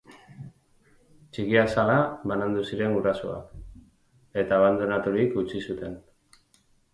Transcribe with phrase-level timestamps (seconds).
[1.35, 1.97] Txikia zela
[2.31, 3.53] banandu ziren gurasoak,
[4.45, 6.01] eta abandonaturik utzi zuten.